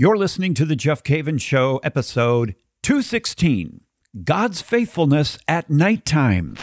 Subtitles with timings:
[0.00, 2.54] You're listening to The Jeff Cavins Show, episode
[2.84, 3.80] 216
[4.22, 6.54] God's Faithfulness at Nighttime.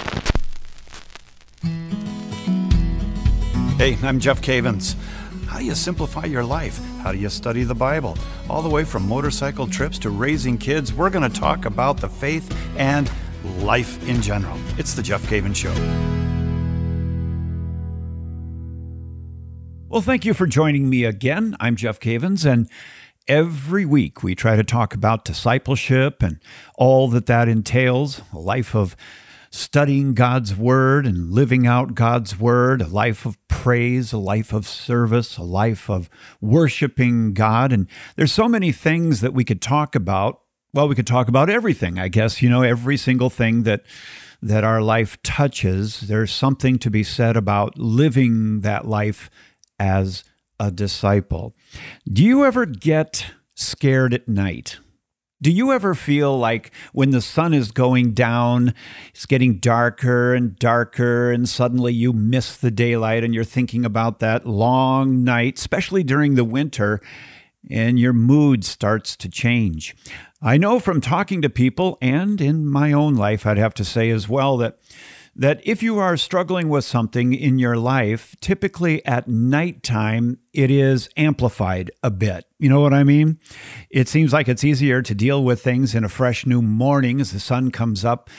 [3.78, 4.96] Hey, I'm Jeff Cavins.
[5.48, 6.80] How do you simplify your life?
[7.02, 8.18] How do you study the Bible?
[8.50, 12.08] All the way from motorcycle trips to raising kids, we're going to talk about the
[12.08, 13.12] faith and
[13.58, 14.58] life in general.
[14.78, 15.74] It's The Jeff Cavins Show.
[19.90, 21.56] Well, thank you for joining me again.
[21.60, 22.70] I'm Jeff Cavins, and
[23.28, 26.40] every week we try to talk about discipleship and
[26.76, 28.96] all that that entails a life of
[29.50, 34.68] studying God's Word and living out God's Word, a life of praise, a life of
[34.68, 36.10] service, a life of
[36.42, 37.72] worshiping God.
[37.72, 40.42] And there's so many things that we could talk about.
[40.74, 43.84] Well, we could talk about everything, I guess, you know, every single thing that
[44.42, 46.02] that our life touches.
[46.02, 49.30] There's something to be said about living that life
[49.80, 50.26] as
[50.60, 51.55] a disciple.
[52.12, 53.26] Do you ever get
[53.56, 54.80] scared at night?
[55.42, 58.74] Do you ever feel like when the sun is going down,
[59.10, 64.20] it's getting darker and darker, and suddenly you miss the daylight and you're thinking about
[64.20, 67.02] that long night, especially during the winter,
[67.70, 69.96] and your mood starts to change?
[70.42, 74.10] I know from talking to people and in my own life, I'd have to say
[74.12, 74.80] as well, that
[75.36, 81.10] that if you are struggling with something in your life, typically at nighttime, it is
[81.18, 82.46] amplified a bit.
[82.58, 83.40] You know what I mean?
[83.90, 87.32] It seems like it's easier to deal with things in a fresh new morning as
[87.32, 88.30] the sun comes up.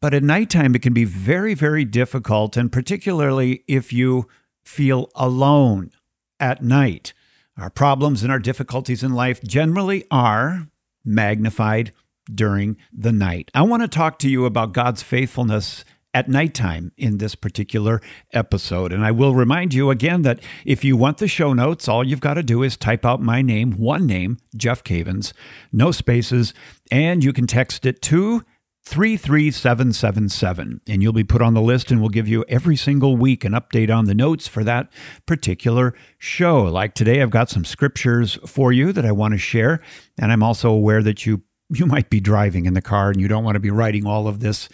[0.00, 4.28] But at nighttime, it can be very, very difficult, and particularly if you
[4.64, 5.90] feel alone
[6.38, 7.14] at night.
[7.56, 10.68] Our problems and our difficulties in life generally are
[11.04, 11.92] magnified
[12.32, 13.50] during the night.
[13.54, 15.84] I want to talk to you about God's faithfulness
[16.14, 18.00] at nighttime in this particular
[18.32, 18.92] episode.
[18.92, 22.20] And I will remind you again that if you want the show notes, all you've
[22.20, 25.32] got to do is type out my name, one name, Jeff Cavins,
[25.72, 26.54] no spaces,
[26.90, 28.44] and you can text it to
[28.86, 33.42] 33777 and you'll be put on the list and we'll give you every single week
[33.44, 34.92] an update on the notes for that
[35.26, 36.62] particular show.
[36.64, 39.80] Like today I've got some scriptures for you that I want to share
[40.18, 43.28] and I'm also aware that you you might be driving in the car and you
[43.28, 44.68] don't want to be writing all of this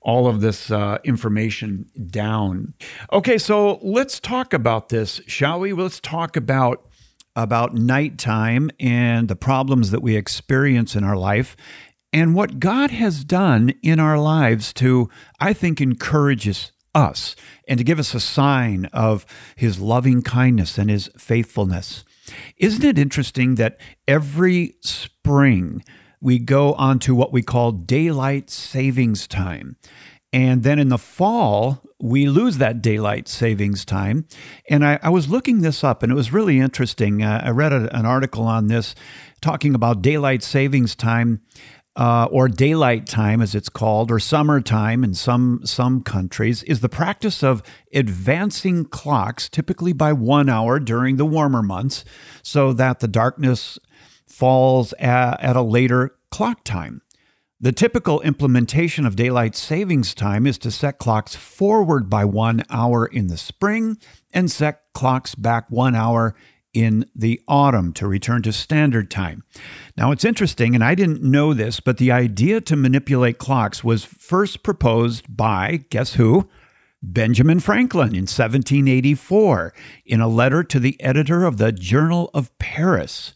[0.00, 2.74] all of this uh, information down.
[3.10, 5.72] Okay, so let's talk about this, shall we?
[5.72, 6.86] Let's talk about
[7.36, 11.56] about nighttime and the problems that we experience in our life
[12.12, 17.34] and what God has done in our lives to, I think, encourages us
[17.66, 19.26] and to give us a sign of
[19.56, 22.04] his loving kindness and his faithfulness.
[22.56, 25.82] Isn't it interesting that every spring
[26.24, 29.76] we go on to what we call daylight savings time.
[30.32, 34.26] And then in the fall, we lose that daylight savings time.
[34.70, 37.22] And I, I was looking this up, and it was really interesting.
[37.22, 38.94] Uh, I read a, an article on this
[39.42, 41.42] talking about daylight savings time.
[41.96, 46.88] Uh, or daylight time, as it's called, or summertime in some some countries, is the
[46.88, 47.62] practice of
[47.92, 52.04] advancing clocks, typically by one hour during the warmer months,
[52.42, 53.78] so that the darkness
[54.34, 57.02] falls at, at a later clock time.
[57.60, 63.06] The typical implementation of daylight savings time is to set clocks forward by one hour
[63.06, 63.96] in the spring
[64.34, 66.34] and set clocks back one hour
[66.74, 69.44] in the autumn to return to standard time.
[69.96, 74.04] Now, it's interesting, and I didn't know this, but the idea to manipulate clocks was
[74.04, 76.48] first proposed by, guess who?
[77.00, 79.74] Benjamin Franklin in 1784
[80.06, 83.34] in a letter to the editor of the Journal of Paris.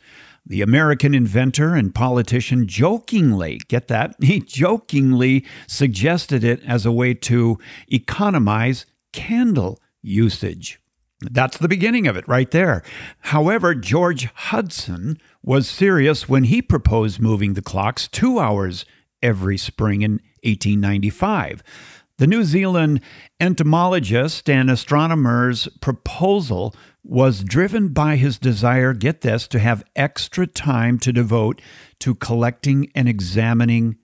[0.48, 4.16] The American inventor and politician jokingly, get that?
[4.20, 7.58] He jokingly suggested it as a way to
[7.92, 10.80] economize candle usage.
[11.20, 12.82] That's the beginning of it right there.
[13.20, 18.86] However, George Hudson was serious when he proposed moving the clocks two hours
[19.22, 20.12] every spring in
[20.44, 21.62] 1895.
[22.18, 23.00] The New Zealand
[23.38, 26.74] entomologist and astronomer's proposal
[27.08, 31.62] was driven by his desire, get this, to have extra time to devote
[32.00, 33.96] to collecting and examining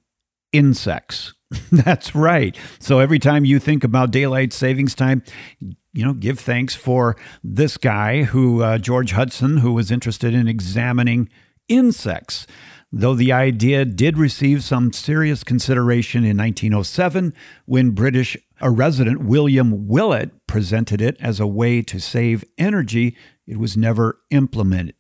[0.52, 1.34] insects.
[1.72, 2.56] That's right.
[2.78, 5.22] So every time you think about daylight savings time,
[5.60, 10.48] you know, give thanks for this guy who, uh, George Hudson, who was interested in
[10.48, 11.28] examining
[11.68, 12.46] insects.
[12.90, 17.34] Though the idea did receive some serious consideration in 1907
[17.66, 23.16] when British a resident, William Willett, presented it as a way to save energy,
[23.46, 24.94] it was never implemented.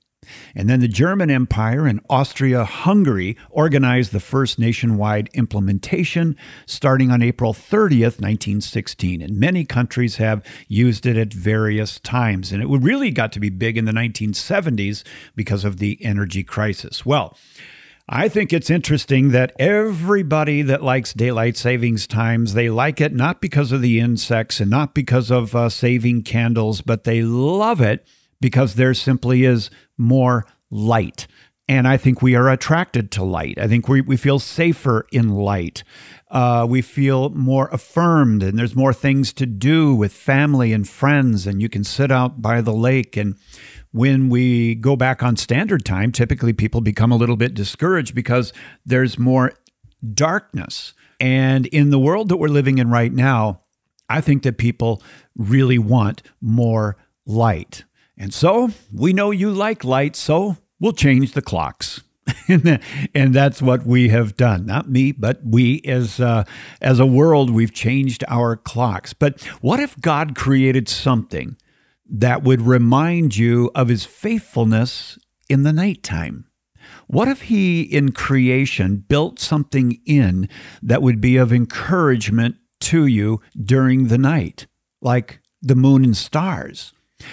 [0.54, 6.36] And then the German Empire and Austria Hungary organized the first nationwide implementation
[6.66, 9.22] starting on April 30th, 1916.
[9.22, 12.52] And many countries have used it at various times.
[12.52, 15.04] And it really got to be big in the 1970s
[15.34, 17.04] because of the energy crisis.
[17.04, 17.36] Well,
[18.08, 23.40] I think it's interesting that everybody that likes daylight savings times, they like it not
[23.40, 28.06] because of the insects and not because of uh, saving candles, but they love it
[28.42, 31.26] because there simply is more light.
[31.66, 33.58] And I think we are attracted to light.
[33.58, 35.82] I think we, we feel safer in light.
[36.30, 41.46] Uh, we feel more affirmed, and there's more things to do with family and friends.
[41.46, 43.16] And you can sit out by the lake.
[43.16, 43.36] And
[43.94, 48.52] when we go back on standard time, typically people become a little bit discouraged because
[48.84, 49.52] there's more
[50.14, 50.94] darkness.
[51.20, 53.60] And in the world that we're living in right now,
[54.08, 55.00] I think that people
[55.36, 57.84] really want more light.
[58.18, 62.02] And so we know you like light, so we'll change the clocks.
[62.48, 64.66] and that's what we have done.
[64.66, 66.42] Not me, but we as uh,
[66.80, 69.12] as a world, we've changed our clocks.
[69.12, 71.56] But what if God created something
[72.08, 75.18] that would remind you of His faithfulness
[75.48, 76.46] in the nighttime?
[77.06, 80.48] What if He, in creation, built something in
[80.82, 84.66] that would be of encouragement to you during the night,
[85.00, 86.92] like the moon and stars?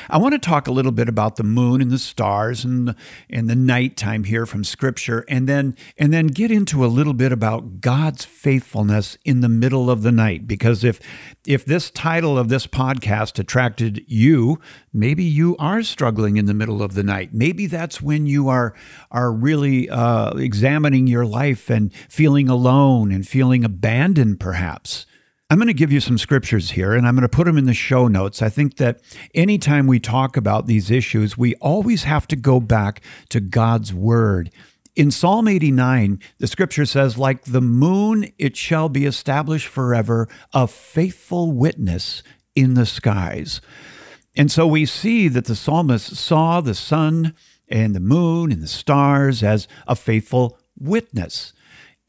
[0.09, 2.95] I want to talk a little bit about the moon and the stars and the,
[3.29, 7.31] and the nighttime here from scripture and then and then get into a little bit
[7.31, 10.47] about God's faithfulness in the middle of the night.
[10.47, 10.99] Because if
[11.45, 14.59] if this title of this podcast attracted you
[14.93, 17.33] maybe you are struggling in the middle of the night.
[17.33, 18.73] Maybe that's when you are
[19.09, 25.05] are really uh, examining your life and feeling alone and feeling abandoned perhaps
[25.51, 27.65] I'm going to give you some scriptures here and I'm going to put them in
[27.65, 28.41] the show notes.
[28.41, 29.01] I think that
[29.35, 33.01] anytime we talk about these issues, we always have to go back
[33.31, 34.49] to God's word.
[34.95, 40.67] In Psalm 89, the scripture says, Like the moon, it shall be established forever, a
[40.67, 42.23] faithful witness
[42.55, 43.59] in the skies.
[44.37, 47.35] And so we see that the psalmist saw the sun
[47.67, 51.51] and the moon and the stars as a faithful witness.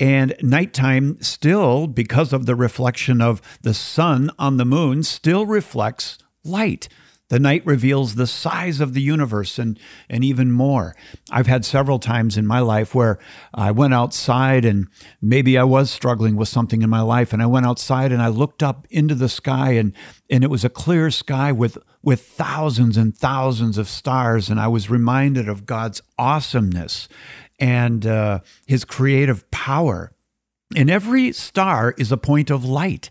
[0.02, 6.18] And nighttime still, because of the reflection of the sun on the moon, still reflects
[6.42, 6.88] light.
[7.28, 9.78] The night reveals the size of the universe and,
[10.10, 10.96] and even more.
[11.30, 13.20] I've had several times in my life where
[13.54, 14.88] I went outside and
[15.20, 17.32] maybe I was struggling with something in my life.
[17.32, 19.92] And I went outside and I looked up into the sky and,
[20.28, 24.48] and it was a clear sky with, with thousands and thousands of stars.
[24.48, 27.08] And I was reminded of God's awesomeness
[27.62, 30.12] and uh, his creative power.
[30.74, 33.08] And every star is a point of light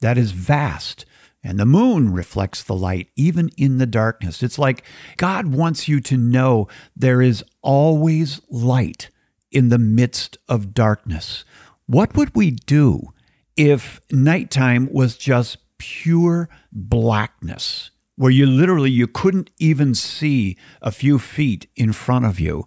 [0.00, 1.06] that is vast.
[1.44, 4.42] And the moon reflects the light even in the darkness.
[4.42, 4.82] It's like
[5.16, 9.10] God wants you to know there is always light
[9.52, 11.44] in the midst of darkness.
[11.86, 13.12] What would we do
[13.56, 21.20] if nighttime was just pure blackness, where you literally you couldn't even see a few
[21.20, 22.66] feet in front of you?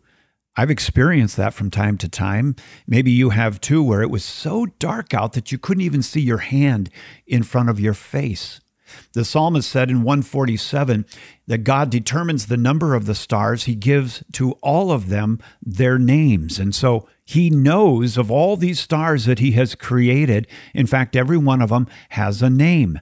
[0.58, 2.56] I've experienced that from time to time.
[2.88, 6.20] Maybe you have too, where it was so dark out that you couldn't even see
[6.22, 6.90] your hand
[7.28, 8.60] in front of your face.
[9.14, 11.06] The psalmist said in 147
[11.46, 13.66] that God determines the number of the stars.
[13.66, 16.58] He gives to all of them their names.
[16.58, 20.48] And so he knows of all these stars that he has created.
[20.74, 23.00] In fact, every one of them has a name.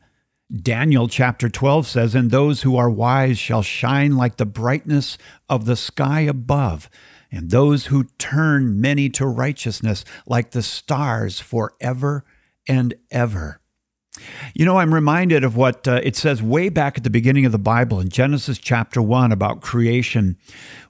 [0.54, 5.18] Daniel chapter 12 says, And those who are wise shall shine like the brightness
[5.48, 6.90] of the sky above
[7.36, 12.24] and those who turn many to righteousness like the stars forever
[12.68, 13.62] and ever.
[14.54, 17.52] You know, I'm reminded of what uh, it says way back at the beginning of
[17.52, 20.38] the Bible in Genesis chapter 1 about creation,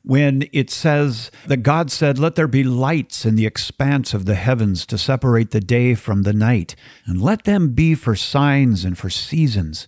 [0.03, 4.36] when it says that God said, Let there be lights in the expanse of the
[4.36, 6.75] heavens to separate the day from the night,
[7.08, 9.88] and let them be for signs and for seasons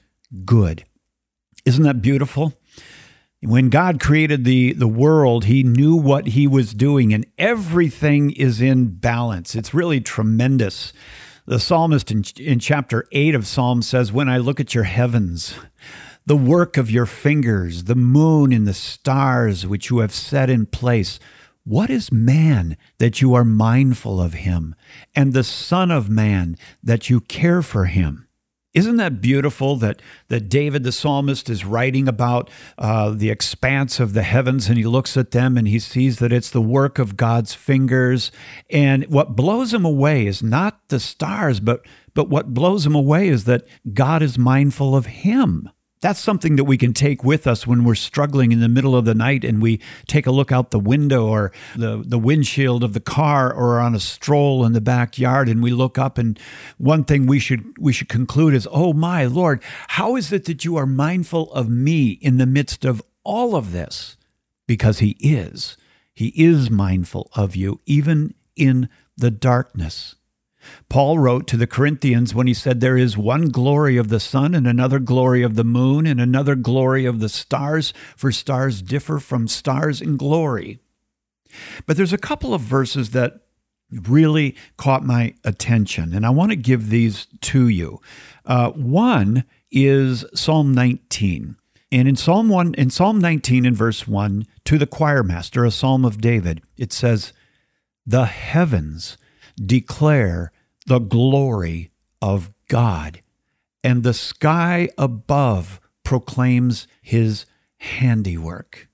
[0.45, 0.83] good.
[1.65, 2.53] Isn't that beautiful?
[3.41, 8.61] When God created the, the world, he knew what he was doing, and everything is
[8.61, 9.55] in balance.
[9.55, 10.93] It's really tremendous.
[11.47, 15.55] The psalmist in, in chapter 8 of Psalms says, When I look at your heavens,
[16.25, 20.67] the work of your fingers, the moon and the stars which you have set in
[20.67, 21.19] place.
[21.63, 24.75] What is man that you are mindful of him,
[25.15, 28.27] and the Son of Man that you care for him?
[28.73, 34.13] Isn't that beautiful that, that David the psalmist is writing about uh, the expanse of
[34.13, 37.17] the heavens and he looks at them and he sees that it's the work of
[37.17, 38.31] God's fingers.
[38.69, 43.27] And what blows him away is not the stars, but, but what blows him away
[43.27, 45.69] is that God is mindful of him.
[46.01, 49.05] That's something that we can take with us when we're struggling in the middle of
[49.05, 52.93] the night and we take a look out the window or the, the windshield of
[52.93, 56.39] the car or on a stroll in the backyard and we look up and
[56.79, 60.65] one thing we should we should conclude is, "Oh my Lord, how is it that
[60.65, 64.17] you are mindful of me in the midst of all of this?"
[64.65, 65.77] Because he is.
[66.13, 70.15] He is mindful of you even in the darkness.
[70.89, 74.53] Paul wrote to the Corinthians when he said, There is one glory of the sun,
[74.53, 79.19] and another glory of the moon, and another glory of the stars, for stars differ
[79.19, 80.79] from stars in glory.
[81.85, 83.41] But there's a couple of verses that
[83.91, 87.99] really caught my attention, and I want to give these to you.
[88.45, 91.57] Uh, one is Psalm 19.
[91.93, 95.71] And in Psalm 1 in Psalm 19 in verse 1 to the choir master a
[95.71, 97.33] psalm of David it says
[98.05, 99.17] the heavens
[99.55, 100.51] declare
[100.85, 101.91] the glory
[102.21, 103.21] of God,
[103.83, 107.45] and the sky above proclaims his
[107.77, 108.87] handiwork.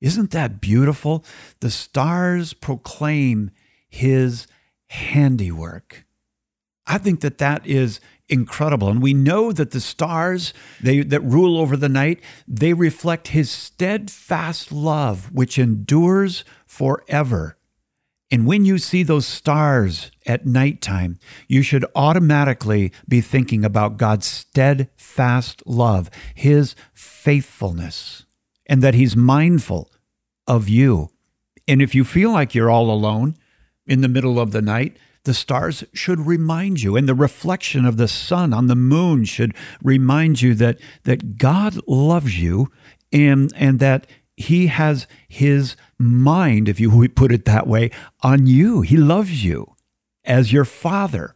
[0.00, 1.24] Isn't that beautiful?
[1.60, 3.50] The stars proclaim
[3.88, 4.46] his
[4.88, 6.04] handiwork.
[6.86, 8.88] I think that that is incredible.
[8.88, 13.50] And we know that the stars they, that rule over the night, they reflect his
[13.50, 17.57] steadfast love, which endures forever.
[18.30, 24.26] And when you see those stars at nighttime, you should automatically be thinking about God's
[24.26, 28.26] steadfast love, His faithfulness,
[28.66, 29.90] and that He's mindful
[30.46, 31.10] of you.
[31.66, 33.36] And if you feel like you're all alone
[33.86, 37.96] in the middle of the night, the stars should remind you, and the reflection of
[37.96, 42.70] the sun on the moon should remind you that, that God loves you
[43.12, 44.06] and, and that
[44.38, 47.90] he has his mind, if you put it that way,
[48.22, 48.82] on you.
[48.82, 49.74] He loves you
[50.24, 51.34] as your father.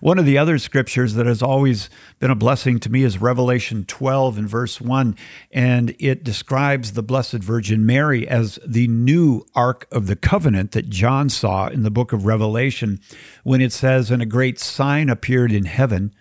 [0.00, 3.84] One of the other scriptures that has always been a blessing to me is Revelation
[3.84, 5.16] 12 and verse 1,
[5.50, 10.88] and it describes the Blessed Virgin Mary as the new Ark of the Covenant that
[10.88, 13.00] John saw in the book of Revelation
[13.42, 16.14] when it says, And a great sign appeared in heaven,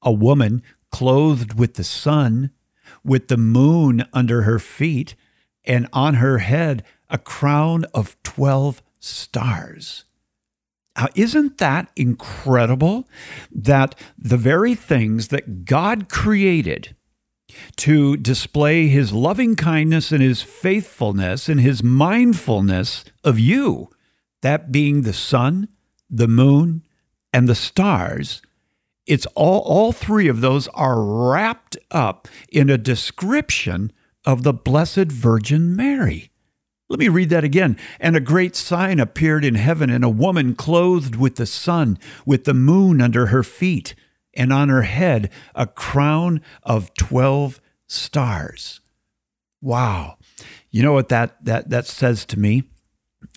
[0.00, 2.50] a woman clothed with the sun,
[3.04, 5.14] with the moon under her feet,
[5.70, 10.04] and on her head a crown of 12 stars.
[10.98, 13.08] Now, isn't that incredible
[13.52, 16.96] that the very things that God created
[17.76, 23.90] to display his loving kindness and his faithfulness and his mindfulness of you,
[24.42, 25.68] that being the sun,
[26.10, 26.82] the moon,
[27.32, 28.42] and the stars,
[29.06, 33.92] it's all, all three of those are wrapped up in a description
[34.24, 36.30] of the Blessed Virgin Mary.
[36.88, 37.76] Let me read that again.
[38.00, 42.44] And a great sign appeared in heaven, and a woman clothed with the sun, with
[42.44, 43.94] the moon under her feet,
[44.34, 48.80] and on her head a crown of 12 stars.
[49.60, 50.16] Wow.
[50.70, 52.64] You know what that, that, that says to me?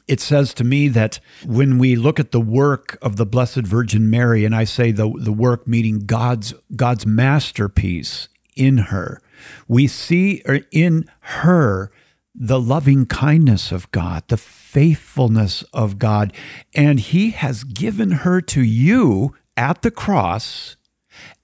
[0.08, 4.10] It says to me that when we look at the work of the Blessed Virgin
[4.10, 9.22] Mary, and I say the, the work meaning God's, God's masterpiece in her,
[9.68, 11.92] we see in her
[12.36, 16.34] the loving kindness of God, the faithfulness of God,
[16.74, 20.76] and He has given her to you at the cross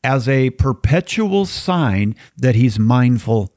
[0.03, 3.53] as a perpetual sign that He's mindful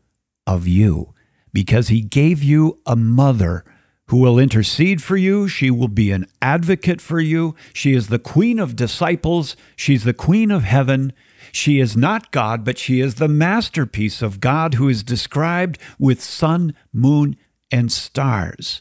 [0.47, 1.15] of you
[1.53, 3.65] because He gave you a mother
[4.09, 5.49] who will intercede for you.
[5.49, 7.55] She will be an advocate for you.
[7.73, 9.57] She is the queen of disciples.
[9.75, 11.15] She's the queen of heaven.
[11.53, 16.23] She is not God, but she is the masterpiece of God who is described with
[16.23, 17.37] sun, moon,
[17.71, 18.81] and stars.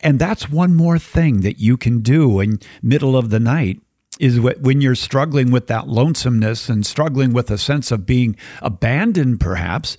[0.00, 3.80] And that's one more thing that you can do in middle of the night
[4.18, 9.40] is when you're struggling with that lonesomeness and struggling with a sense of being abandoned
[9.40, 9.96] perhaps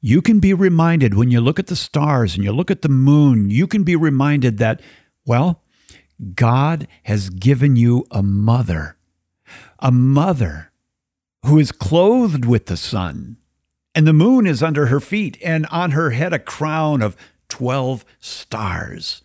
[0.00, 2.88] you can be reminded when you look at the stars and you look at the
[2.88, 4.80] moon you can be reminded that
[5.24, 5.62] well
[6.34, 8.96] God has given you a mother
[9.80, 10.70] a mother
[11.46, 13.36] who is clothed with the sun,
[13.94, 17.16] and the moon is under her feet, and on her head a crown of
[17.48, 19.22] 12 stars.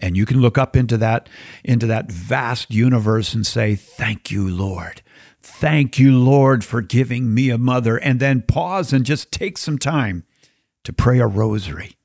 [0.00, 1.28] And you can look up into that
[1.64, 5.02] into that vast universe and say, "Thank you, Lord.
[5.40, 9.78] thank you, Lord, for giving me a mother, and then pause and just take some
[9.78, 10.24] time
[10.84, 11.96] to pray a rosary.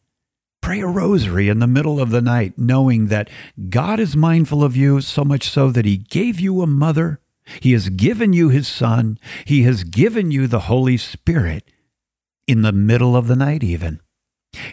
[0.61, 3.29] Pray a rosary in the middle of the night, knowing that
[3.69, 7.19] God is mindful of you so much so that He gave you a mother.
[7.59, 9.17] He has given you His Son.
[9.45, 11.69] He has given you the Holy Spirit
[12.47, 13.99] in the middle of the night, even.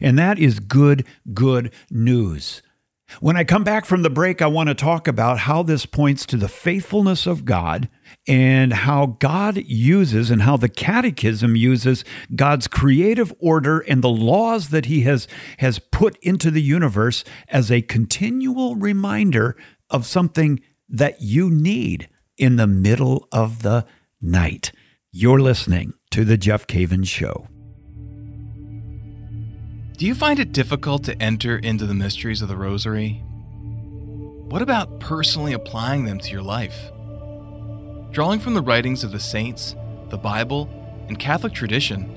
[0.01, 2.63] And that is good, good news.
[3.19, 6.25] When I come back from the break, I want to talk about how this points
[6.27, 7.89] to the faithfulness of God
[8.29, 12.05] and how God uses and how the catechism uses
[12.37, 15.27] God's creative order and the laws that he has
[15.59, 19.57] has put into the universe as a continual reminder
[19.91, 22.09] of something that you need
[22.41, 23.85] in the middle of the
[24.21, 24.73] night.
[25.13, 27.47] You're listening to the Jeff Cavins show.
[29.99, 33.23] Do you find it difficult to enter into the mysteries of the Rosary?
[34.49, 36.91] What about personally applying them to your life?
[38.11, 39.77] Drawing from the writings of the saints,
[40.09, 40.71] the Bible,
[41.09, 42.17] and Catholic tradition,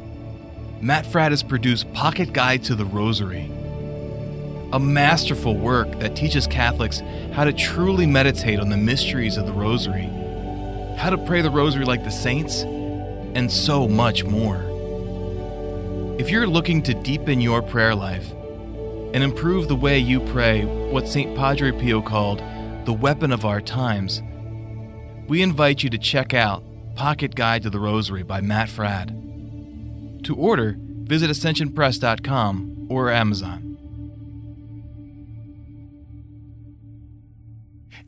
[0.82, 3.52] Matt Fradd has produced Pocket Guide to the Rosary,
[4.74, 9.54] a masterful work that teaches Catholics how to truly meditate on the mysteries of the
[9.54, 10.10] Rosary,
[10.98, 14.58] how to pray the Rosary like the saints, and so much more.
[16.18, 18.32] If you're looking to deepen your prayer life
[19.14, 21.38] and improve the way you pray what St.
[21.38, 22.42] Padre Pio called
[22.86, 24.24] the weapon of our times,
[25.28, 26.64] we invite you to check out
[26.96, 30.24] Pocket Guide to the Rosary by Matt Fradd.
[30.24, 33.73] To order, visit ascensionpress.com or Amazon.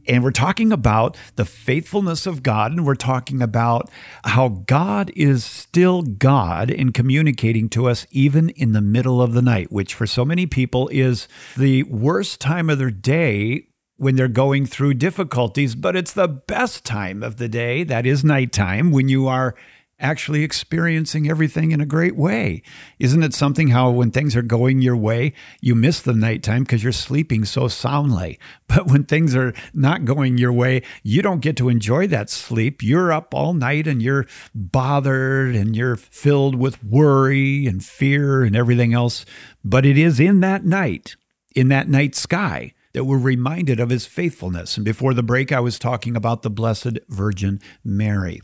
[0.08, 3.90] And we're talking about the faithfulness of God, and we're talking about
[4.24, 9.42] how God is still God in communicating to us even in the middle of the
[9.42, 14.28] night, which for so many people is the worst time of their day when they're
[14.28, 19.08] going through difficulties, but it's the best time of the day, that is nighttime, when
[19.08, 19.56] you are
[20.00, 22.62] actually experiencing everything in a great way.
[23.00, 26.84] Isn't it something how when things are going your way, you miss the nighttime because
[26.84, 28.40] you're sleeping so soundly?
[28.68, 32.82] But when things are not going your way, you don't get to enjoy that sleep.
[32.82, 38.56] You're up all night and you're bothered and you're filled with worry and fear and
[38.56, 39.24] everything else.
[39.64, 41.16] But it is in that night,
[41.56, 44.78] in that night sky, that we're reminded of his faithfulness.
[44.78, 48.42] And before the break, I was talking about the Blessed Virgin Mary.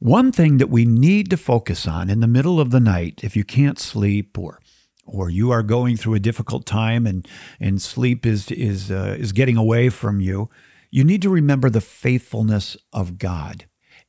[0.00, 3.36] One thing that we need to focus on in the middle of the night, if
[3.36, 4.58] you can't sleep or
[5.04, 7.28] or you are going through a difficult time and
[7.60, 10.48] and sleep is is uh, is getting away from you,
[10.90, 13.66] you need to remember the faithfulness of God.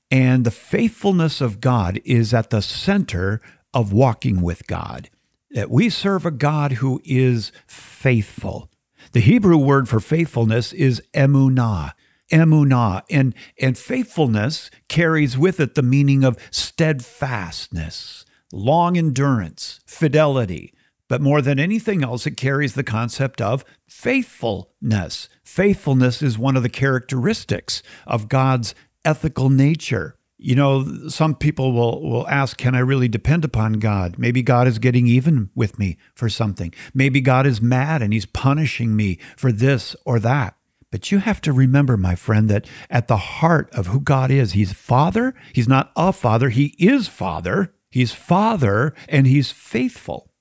[0.10, 3.42] And the faithfulness of God is at the center
[3.74, 5.10] of walking with God.
[5.50, 8.70] That we serve a God who is faithful.
[9.12, 11.92] The Hebrew word for faithfulness is emunah
[12.32, 13.04] emunah.
[13.10, 20.74] And, and faithfulness carries with it the meaning of steadfastness, long endurance, fidelity.
[21.08, 25.28] But more than anything else, it carries the concept of faithfulness.
[25.44, 30.16] Faithfulness is one of the characteristics of God's ethical nature.
[30.38, 34.18] You know, some people will, will ask, Can I really depend upon God?
[34.18, 36.74] Maybe God is getting even with me for something.
[36.94, 40.56] Maybe God is mad and he's punishing me for this or that.
[40.92, 44.52] But you have to remember, my friend, that at the heart of who God is,
[44.52, 45.34] He's Father.
[45.54, 47.74] He's not a Father, He is Father.
[47.90, 50.32] He's Father and He's faithful.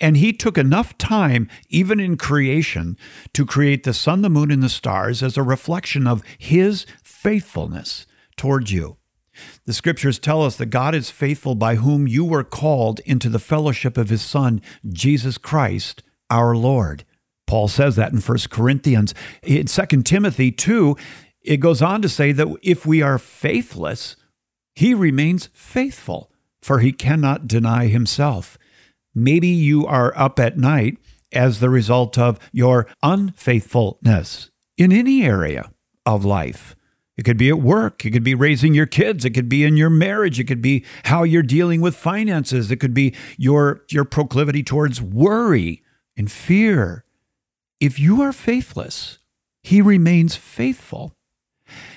[0.00, 2.96] And He took enough time, even in creation,
[3.34, 8.06] to create the sun, the moon, and the stars as a reflection of His faithfulness
[8.36, 8.96] towards you.
[9.64, 13.38] The scriptures tell us that God is faithful by whom you were called into the
[13.38, 17.04] fellowship of His Son, Jesus Christ, our Lord.
[17.52, 19.12] Paul says that in 1 Corinthians.
[19.42, 20.96] In 2 Timothy 2,
[21.42, 24.16] it goes on to say that if we are faithless,
[24.74, 28.56] he remains faithful, for he cannot deny himself.
[29.14, 30.96] Maybe you are up at night
[31.30, 35.72] as the result of your unfaithfulness in any area
[36.06, 36.74] of life.
[37.18, 38.06] It could be at work.
[38.06, 39.26] It could be raising your kids.
[39.26, 40.40] It could be in your marriage.
[40.40, 42.70] It could be how you're dealing with finances.
[42.70, 45.82] It could be your, your proclivity towards worry
[46.16, 47.04] and fear
[47.82, 49.18] if you are faithless,
[49.64, 51.16] he remains faithful.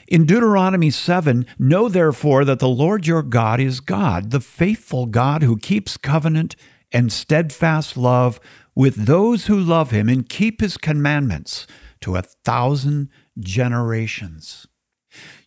[0.07, 5.43] In Deuteronomy 7, know therefore that the Lord your God is God, the faithful God
[5.43, 6.55] who keeps covenant
[6.91, 8.39] and steadfast love
[8.73, 11.67] with those who love him and keep his commandments
[12.01, 14.65] to a thousand generations.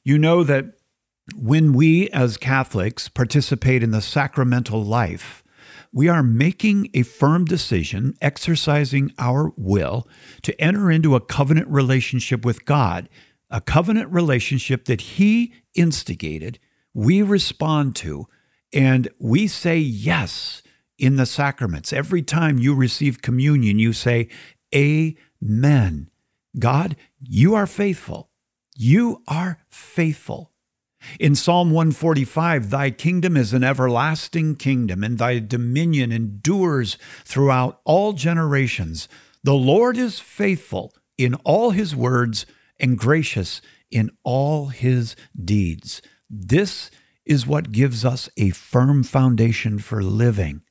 [0.04, 0.66] You know that
[1.34, 5.42] when we as Catholics participate in the sacramental life,
[5.92, 10.06] we are making a firm decision, exercising our will
[10.42, 13.08] to enter into a covenant relationship with God
[13.50, 16.58] a covenant relationship that He instigated,
[16.94, 18.26] we respond to,
[18.72, 20.62] and we say yes
[20.98, 21.92] in the sacraments.
[21.92, 24.28] Every time you receive communion, you say,
[24.74, 26.10] Amen.
[26.58, 28.30] God, you are faithful.
[28.76, 30.52] You are faithful.
[31.18, 38.12] In Psalm 145, thy kingdom is an everlasting kingdom, and thy dominion endures throughout all
[38.12, 39.08] generations.
[39.42, 42.46] The Lord is faithful in all his words
[42.78, 46.02] and gracious in all his deeds.
[46.28, 46.90] This
[47.24, 50.62] is what gives us a firm foundation for living.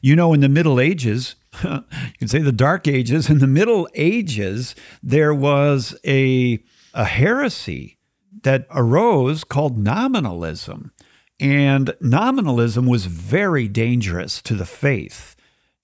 [0.00, 1.82] You know, in the Middle Ages, you
[2.18, 7.98] can say the Dark Ages, in the Middle Ages, there was a, a heresy
[8.44, 10.92] that arose called nominalism.
[11.40, 15.34] And nominalism was very dangerous to the faith.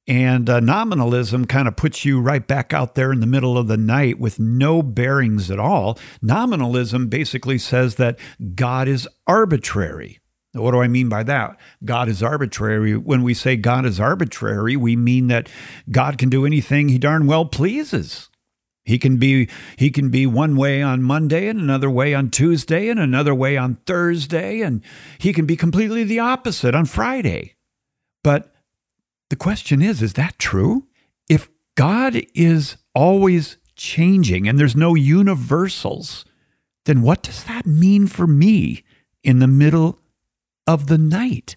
[0.06, 3.68] And uh, nominalism kind of puts you right back out there in the middle of
[3.68, 5.98] the night with no bearings at all.
[6.22, 8.18] Nominalism basically says that
[8.54, 10.20] God is arbitrary.
[10.52, 11.60] What do I mean by that?
[11.84, 12.96] God is arbitrary.
[12.96, 15.48] When we say God is arbitrary, we mean that
[15.90, 18.29] God can do anything he darn well pleases.
[18.90, 22.88] He can be he can be one way on Monday and another way on Tuesday
[22.88, 24.82] and another way on Thursday and
[25.16, 27.54] he can be completely the opposite on Friday.
[28.24, 28.52] But
[29.28, 30.88] the question is is that true?
[31.28, 36.24] If God is always changing and there's no universals,
[36.84, 38.82] then what does that mean for me
[39.22, 40.00] in the middle
[40.66, 41.54] of the night?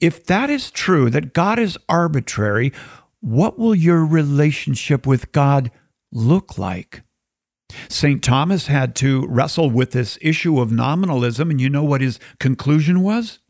[0.00, 2.72] If that is true that God is arbitrary,
[3.20, 5.70] what will your relationship with God
[6.14, 7.02] look like?
[7.88, 8.22] St.
[8.22, 13.02] Thomas had to wrestle with this issue of nominalism, and you know what his conclusion
[13.02, 13.40] was?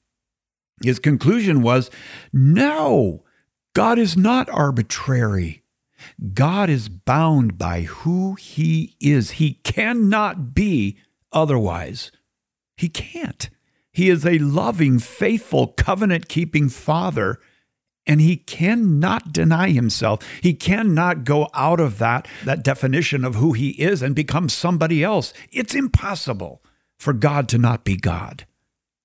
[0.83, 1.91] His conclusion was
[2.33, 3.25] no,
[3.75, 5.63] God is not arbitrary.
[6.33, 9.33] God is bound by who he is.
[9.33, 10.99] He cannot be
[11.33, 12.11] otherwise.
[12.77, 13.49] He can't.
[13.93, 17.39] He is a loving, faithful, covenant keeping father
[18.07, 20.21] and he cannot deny himself.
[20.43, 25.03] He cannot go out of that, that definition of who he is and become somebody
[25.03, 25.33] else.
[25.51, 26.63] It's impossible
[26.99, 28.47] for God to not be God.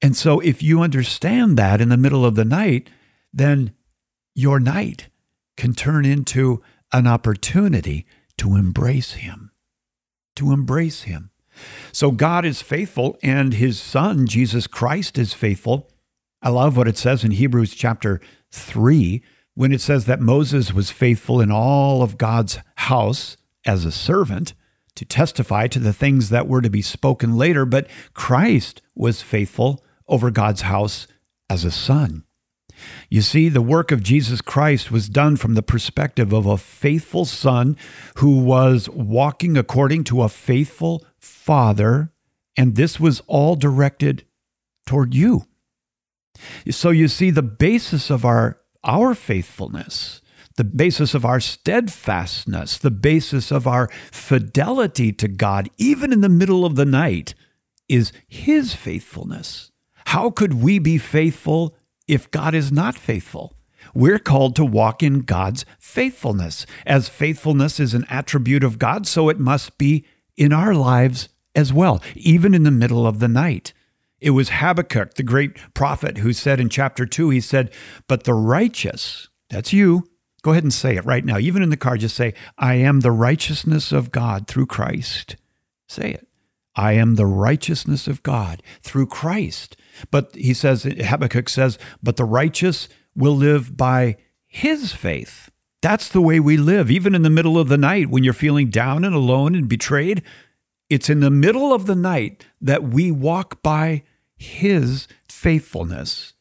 [0.01, 2.89] And so, if you understand that in the middle of the night,
[3.33, 3.73] then
[4.33, 5.09] your night
[5.57, 6.61] can turn into
[6.93, 8.05] an opportunity
[8.37, 9.51] to embrace him.
[10.37, 11.31] To embrace him.
[11.91, 15.89] So, God is faithful, and his son, Jesus Christ, is faithful.
[16.41, 19.23] I love what it says in Hebrews chapter 3
[19.55, 23.35] when it says that Moses was faithful in all of God's house
[23.65, 24.53] as a servant
[24.95, 29.83] to testify to the things that were to be spoken later, but Christ was faithful
[30.07, 31.07] over God's house
[31.49, 32.23] as a son.
[33.09, 37.25] You see, the work of Jesus Christ was done from the perspective of a faithful
[37.25, 37.77] son
[38.15, 42.11] who was walking according to a faithful father,
[42.55, 44.25] and this was all directed
[44.85, 45.45] toward you.
[46.69, 50.21] So you see, the basis of our, our faithfulness,
[50.55, 56.29] the basis of our steadfastness, the basis of our fidelity to God, even in the
[56.29, 57.33] middle of the night,
[57.87, 59.71] is His faithfulness.
[60.07, 61.75] How could we be faithful
[62.07, 63.55] if God is not faithful?
[63.93, 66.65] We're called to walk in God's faithfulness.
[66.85, 70.05] As faithfulness is an attribute of God, so it must be
[70.37, 73.73] in our lives as well, even in the middle of the night.
[74.21, 77.71] It was Habakkuk, the great prophet, who said in chapter 2, he said,
[78.07, 80.03] But the righteous, that's you,
[80.41, 81.37] go ahead and say it right now.
[81.37, 85.35] Even in the car, just say, I am the righteousness of God through Christ.
[85.87, 86.27] Say it.
[86.75, 89.75] I am the righteousness of God through Christ.
[90.11, 95.49] But he says, Habakkuk says, but the righteous will live by his faith.
[95.81, 98.69] That's the way we live, even in the middle of the night when you're feeling
[98.69, 100.23] down and alone and betrayed.
[100.89, 104.03] It's in the middle of the night that we walk by
[104.39, 106.33] his faithfulness.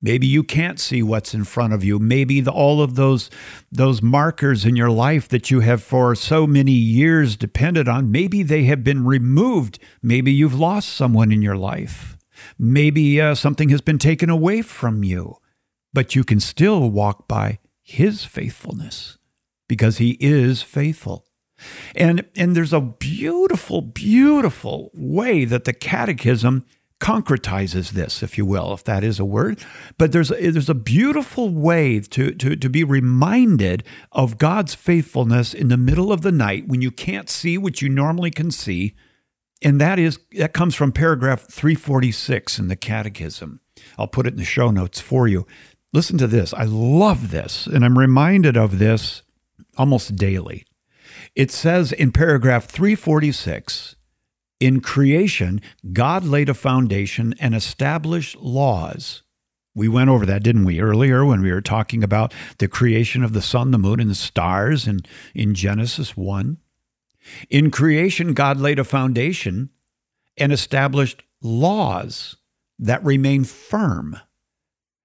[0.00, 1.98] Maybe you can't see what's in front of you.
[1.98, 3.30] Maybe the, all of those
[3.72, 8.44] those markers in your life that you have for so many years depended on, maybe
[8.44, 9.80] they have been removed.
[10.00, 12.16] Maybe you've lost someone in your life.
[12.58, 15.38] Maybe uh, something has been taken away from you.
[15.92, 19.18] But you can still walk by his faithfulness
[19.68, 21.26] because he is faithful.
[21.96, 26.64] And and there's a beautiful beautiful way that the catechism
[27.00, 29.64] concretizes this, if you will, if that is a word.
[29.98, 35.54] But there's a, there's a beautiful way to, to, to be reminded of God's faithfulness
[35.54, 38.94] in the middle of the night when you can't see what you normally can see.
[39.62, 43.60] And that is that comes from paragraph 346 in the Catechism.
[43.96, 45.46] I'll put it in the show notes for you.
[45.92, 46.52] Listen to this.
[46.52, 49.22] I love this, and I'm reminded of this
[49.76, 50.64] almost daily.
[51.34, 53.96] It says in paragraph 346
[54.60, 55.60] In creation,
[55.92, 59.22] God laid a foundation and established laws.
[59.74, 63.32] We went over that, didn't we, earlier when we were talking about the creation of
[63.32, 65.00] the sun, the moon, and the stars in,
[65.34, 66.58] in Genesis 1?
[67.50, 69.70] In creation, God laid a foundation
[70.36, 72.36] and established laws
[72.78, 74.18] that remain firm.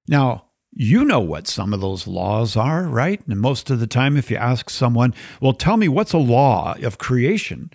[0.07, 3.21] Now, you know what some of those laws are, right?
[3.27, 6.75] And most of the time, if you ask someone, well, tell me what's a law
[6.81, 7.69] of creation?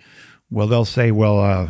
[0.49, 1.69] Well, they'll say, well, uh,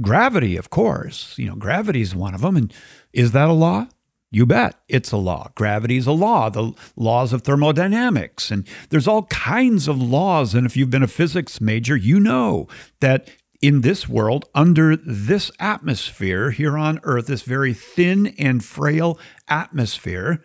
[0.00, 1.38] gravity, of course.
[1.38, 2.56] You know, gravity is one of them.
[2.56, 2.72] And
[3.12, 3.88] is that a law?
[4.30, 5.50] You bet it's a law.
[5.54, 8.50] Gravity is a law, the laws of thermodynamics.
[8.50, 10.56] And there's all kinds of laws.
[10.56, 12.66] And if you've been a physics major, you know
[12.98, 13.30] that
[13.62, 20.42] in this world, under this atmosphere here on Earth, this very thin and frail atmosphere,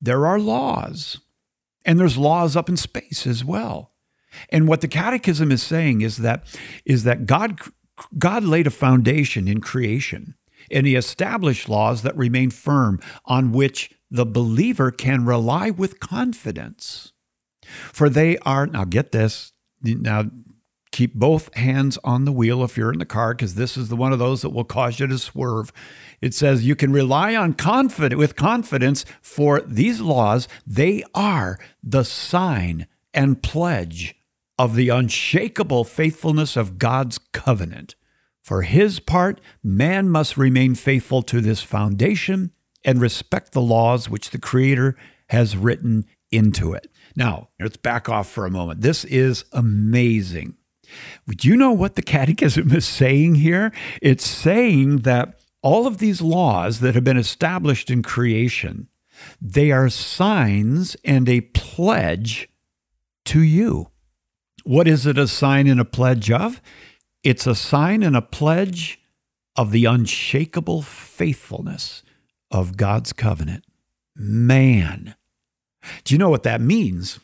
[0.00, 1.20] there are laws.
[1.84, 3.92] And there's laws up in space as well.
[4.50, 6.44] And what the catechism is saying is that
[6.84, 7.60] is that God
[8.18, 10.34] God laid a foundation in creation
[10.70, 17.12] and he established laws that remain firm on which the believer can rely with confidence.
[17.92, 20.26] For they are now get this now
[20.96, 23.96] Keep both hands on the wheel if you're in the car, because this is the
[23.96, 25.70] one of those that will cause you to swerve.
[26.22, 30.48] It says you can rely on confident with confidence for these laws.
[30.66, 34.15] They are the sign and pledge
[34.58, 37.94] of the unshakable faithfulness of God's covenant.
[38.42, 42.52] For his part, man must remain faithful to this foundation
[42.84, 44.96] and respect the laws which the Creator
[45.30, 46.88] has written into it.
[47.16, 48.82] Now, let's back off for a moment.
[48.82, 50.56] This is amazing.
[51.28, 53.72] Do you know what the Catechism is saying here?
[54.00, 58.88] It's saying that all of these laws that have been established in creation,
[59.40, 62.48] they are signs and a pledge
[63.24, 63.90] to you.
[64.66, 66.60] What is it a sign and a pledge of?
[67.22, 69.00] It's a sign and a pledge
[69.54, 72.02] of the unshakable faithfulness
[72.50, 73.64] of God's covenant.
[74.14, 75.14] Man.
[76.04, 77.20] Do you know what that means?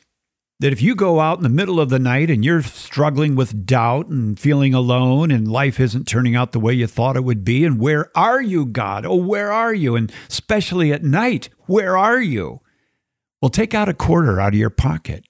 [0.62, 3.66] that if you go out in the middle of the night and you're struggling with
[3.66, 7.44] doubt and feeling alone and life isn't turning out the way you thought it would
[7.44, 9.04] be, and where are you, God?
[9.04, 9.96] Oh, where are you?
[9.96, 12.60] And especially at night, where are you?
[13.40, 15.24] Well, take out a quarter out of your pocket,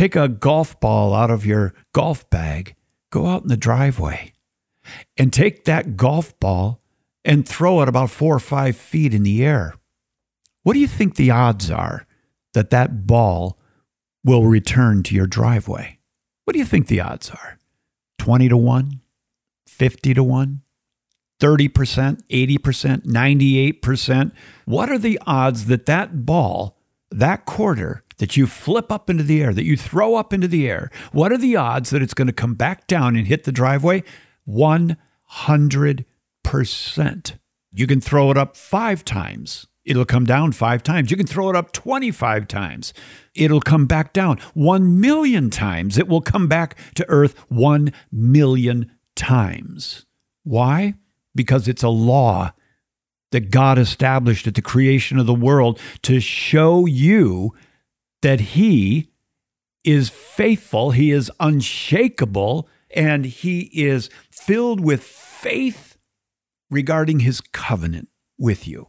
[0.00, 2.74] take a golf ball out of your golf bag,
[3.12, 4.32] go out in the driveway,
[5.18, 6.80] and take that golf ball
[7.22, 9.74] and throw it about four or five feet in the air.
[10.62, 12.06] What do you think the odds are
[12.54, 13.58] that that ball
[14.24, 15.98] will return to your driveway.
[16.44, 17.58] What do you think the odds are?
[18.18, 19.00] 20 to 1?
[19.66, 20.62] 50 to 1?
[21.40, 24.32] 30%, 80%, 98%?
[24.64, 26.76] What are the odds that that ball,
[27.10, 30.70] that quarter that you flip up into the air, that you throw up into the
[30.70, 33.52] air, what are the odds that it's going to come back down and hit the
[33.52, 34.02] driveway?
[34.48, 36.06] 100%.
[37.72, 41.10] You can throw it up five times It'll come down five times.
[41.10, 42.92] You can throw it up 25 times.
[43.34, 45.96] It'll come back down 1 million times.
[45.96, 50.06] It will come back to earth 1 million times.
[50.44, 50.94] Why?
[51.34, 52.52] Because it's a law
[53.30, 57.54] that God established at the creation of the world to show you
[58.22, 59.10] that He
[59.84, 65.96] is faithful, He is unshakable, and He is filled with faith
[66.70, 68.88] regarding His covenant with you.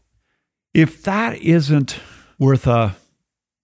[0.73, 1.99] If that isn't
[2.39, 2.95] worth a,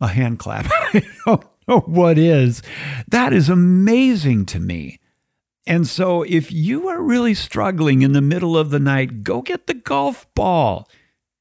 [0.02, 2.62] a hand clap, I don't know what is.
[3.08, 5.00] That is amazing to me.
[5.66, 9.68] And so, if you are really struggling in the middle of the night, go get
[9.68, 10.90] the golf ball.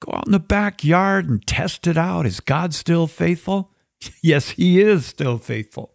[0.00, 2.26] Go out in the backyard and test it out.
[2.26, 3.70] Is God still faithful?
[4.22, 5.92] yes, He is still faithful.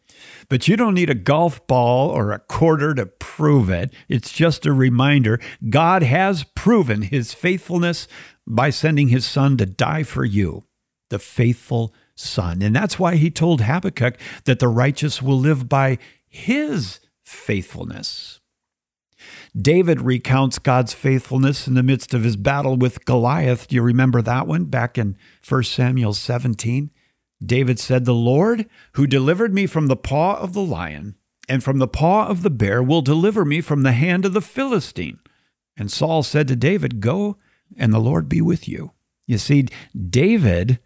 [0.50, 3.92] But you don't need a golf ball or a quarter to prove it.
[4.08, 8.08] It's just a reminder God has proven His faithfulness
[8.48, 10.66] by sending his son to die for you,
[11.10, 12.62] the faithful son.
[12.62, 15.98] And that's why he told Habakkuk that the righteous will live by
[16.28, 18.40] his faithfulness.
[19.56, 23.68] David recounts God's faithfulness in the midst of his battle with Goliath.
[23.68, 26.90] Do you remember that one back in 1 Samuel 17?
[27.44, 31.16] David said, The Lord, who delivered me from the paw of the lion
[31.50, 34.42] and from the paw of the bear, will deliver me from the hand of the
[34.42, 35.20] Philistine.
[35.76, 37.38] And Saul said to David, Go
[37.78, 38.92] and the Lord be with you.
[39.26, 39.68] You see,
[40.10, 40.80] David,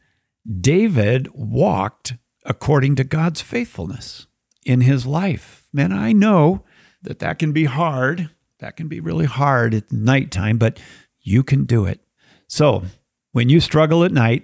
[0.62, 2.14] David walked
[2.46, 4.28] according to God's faithfulness
[4.66, 5.68] in his life.
[5.74, 6.64] Man, I know
[7.02, 8.30] that that can be hard.
[8.60, 10.80] That can be really hard at nighttime, but
[11.20, 12.00] you can do it.
[12.48, 12.84] So,
[13.32, 14.44] when you struggle at night,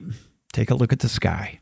[0.52, 1.61] take a look at the sky.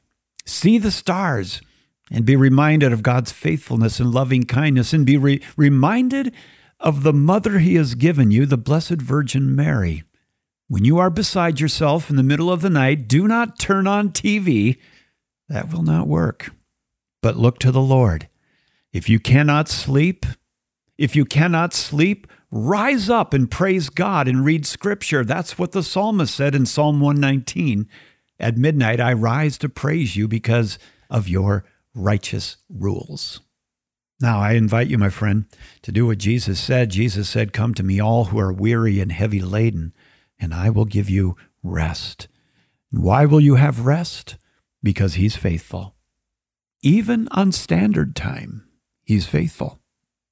[0.50, 1.62] See the stars
[2.10, 6.34] and be reminded of God's faithfulness and loving kindness and be re- reminded
[6.80, 10.04] of the mother he has given you, the Blessed Virgin Mary.
[10.68, 14.10] When you are beside yourself in the middle of the night, do not turn on
[14.10, 14.80] TV.
[15.50, 16.52] That will not work.
[17.22, 18.28] But look to the Lord.
[18.92, 20.26] If you cannot sleep,
[20.98, 25.24] if you cannot sleep, rise up and praise God and read scripture.
[25.24, 27.88] That's what the psalmist said in Psalm 119.
[28.40, 33.42] At midnight, I rise to praise you because of your righteous rules.
[34.22, 35.46] Now, I invite you, my friend,
[35.82, 36.90] to do what Jesus said.
[36.90, 39.94] Jesus said, Come to me, all who are weary and heavy laden
[40.40, 42.28] and I will give you rest.
[42.92, 44.38] Why will you have rest?
[44.82, 45.96] Because He's faithful.
[46.82, 48.68] Even on standard time,
[49.04, 49.80] He's faithful.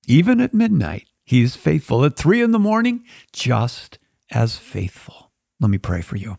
[0.08, 2.06] Even at midnight, He's faithful.
[2.06, 4.00] At three in the morning, just
[4.32, 5.32] as faithful.
[5.60, 6.38] Let me pray for you.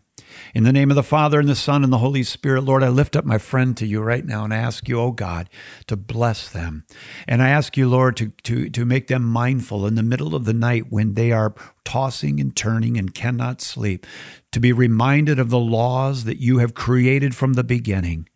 [0.53, 2.89] In the name of the Father, and the Son, and the Holy Spirit, Lord, I
[2.89, 5.49] lift up my friend to you right now and I ask you, oh God,
[5.87, 6.85] to bless them.
[7.27, 10.45] And I ask you, Lord, to, to, to make them mindful in the middle of
[10.45, 14.05] the night when they are tossing and turning and cannot sleep,
[14.51, 18.27] to be reminded of the laws that you have created from the beginning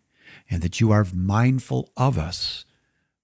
[0.50, 2.66] and that you are mindful of us.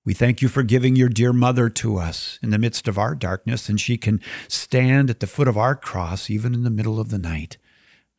[0.06, 3.14] We thank you for giving your dear mother to us in the midst of our
[3.14, 7.00] darkness, and she can stand at the foot of our cross even in the middle
[7.00, 7.58] of the night.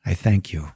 [0.04, 0.72] I thank you.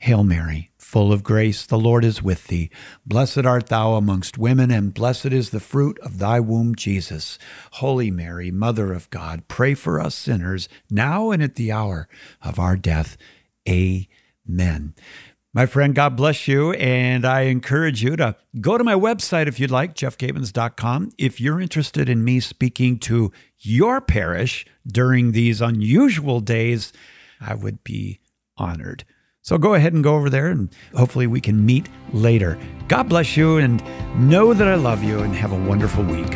[0.00, 2.70] Hail Mary, full of grace, the Lord is with thee.
[3.06, 7.38] Blessed art thou amongst women, and blessed is the fruit of thy womb, Jesus.
[7.72, 12.08] Holy Mary, Mother of God, pray for us sinners, now and at the hour
[12.42, 13.16] of our death.
[13.68, 14.94] Amen.
[15.56, 16.72] My friend, God bless you.
[16.74, 21.12] And I encourage you to go to my website if you'd like, jeffcavins.com.
[21.16, 26.92] If you're interested in me speaking to your parish during these unusual days,
[27.40, 28.20] I would be
[28.56, 29.04] honored.
[29.42, 32.58] So go ahead and go over there and hopefully we can meet later.
[32.88, 33.82] God bless you and
[34.18, 36.34] know that I love you and have a wonderful week.